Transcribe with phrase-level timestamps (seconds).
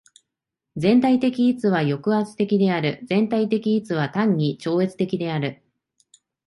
[0.77, 3.05] 全体的一は抑圧的である。
[3.05, 5.61] 全体的一は単に超越的である。